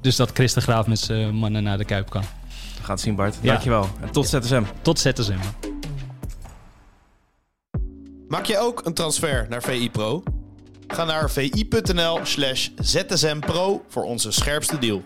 dus 0.00 0.16
dat 0.16 0.30
Chris 0.32 0.52
de 0.52 0.60
Graaf 0.60 0.86
met 0.86 0.98
zijn 0.98 1.34
mannen 1.34 1.62
naar 1.62 1.78
de 1.78 1.84
Kuip 1.84 2.10
kan. 2.10 2.22
We 2.76 2.82
gaan 2.82 2.90
het 2.94 3.00
zien, 3.00 3.14
Bart. 3.14 3.36
Ja. 3.40 3.50
Dankjewel. 3.52 3.88
En 4.00 4.10
tot 4.10 4.26
ZSM. 4.28 4.62
Tot 4.82 4.98
zetten 4.98 5.24
ze 5.24 5.34
Maak 8.28 8.44
je 8.44 8.58
ook 8.58 8.86
een 8.86 8.94
transfer 8.94 9.46
naar 9.48 9.62
VI 9.62 9.90
Pro? 9.90 10.22
Ga 10.86 11.04
naar 11.04 11.30
vi.nl 11.30 12.18
slash 12.22 12.68
zsmpro 12.76 13.84
voor 13.88 14.04
onze 14.04 14.30
scherpste 14.30 14.78
deal. 14.78 15.02